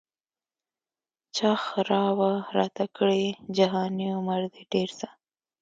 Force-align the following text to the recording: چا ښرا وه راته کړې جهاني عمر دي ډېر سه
چا 1.35 1.51
ښرا 1.63 2.03
وه 2.19 2.31
راته 2.57 2.85
کړې 2.97 3.23
جهاني 3.57 4.07
عمر 4.17 4.41
دي 4.53 4.63
ډېر 4.73 4.89
سه 4.99 5.07